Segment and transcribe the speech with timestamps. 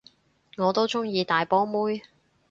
[0.57, 2.01] 我都鍾意大波妹